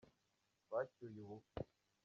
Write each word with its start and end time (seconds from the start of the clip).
bacyuye 0.71 1.19
ubukwe. 1.25 1.61